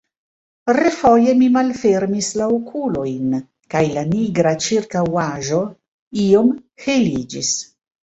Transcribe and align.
Refoje 0.77 1.35
mi 1.41 1.49
malfermis 1.57 2.31
la 2.41 2.47
okulojn, 2.57 3.37
kaj 3.75 3.85
la 3.99 4.07
nigra 4.17 4.57
ĉirkaŭaĵo 4.67 5.63
iom 6.29 6.55
heliĝis. 6.91 7.59